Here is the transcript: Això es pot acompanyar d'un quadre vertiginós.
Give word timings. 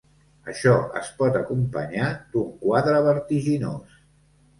Això 0.51 0.71
es 1.01 1.09
pot 1.19 1.35
acompanyar 1.39 2.07
d'un 2.37 2.47
quadre 2.63 3.03
vertiginós. 3.09 4.01